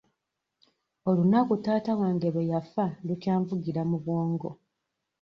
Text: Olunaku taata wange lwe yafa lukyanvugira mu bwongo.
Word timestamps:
Olunaku 1.09 1.53
taata 1.63 1.91
wange 1.99 2.27
lwe 2.33 2.43
yafa 2.51 2.85
lukyanvugira 3.05 3.81
mu 3.89 3.97
bwongo. 4.03 4.49